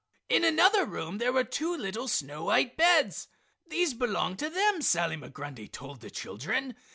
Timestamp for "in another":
0.29-0.87